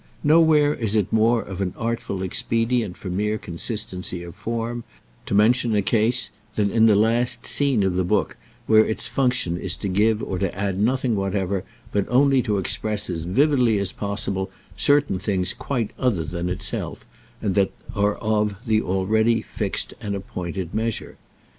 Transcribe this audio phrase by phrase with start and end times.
[0.23, 4.83] Nowhere is it more of an artful expedient for mere consistency of form,
[5.27, 8.35] to mention a case, than in the last "scene" of the book,
[8.65, 13.11] where its function is to give or to add nothing whatever, but only to express
[13.11, 17.05] as vividly as possible certain things quite other than itself
[17.39, 21.17] and that are of the already fixed and appointed measure.